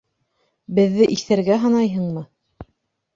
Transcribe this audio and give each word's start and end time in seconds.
Беҙҙе 0.79 1.07
иҫәргә 1.15 1.57
һанайһыңмы? 1.65 2.25